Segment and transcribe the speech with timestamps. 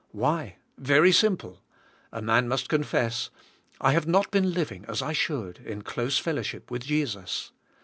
[0.13, 1.61] Why, very simple.
[2.11, 3.29] A man must confess,
[3.79, 7.51] "I have not been living* as I should, in close fellowship with Jesus.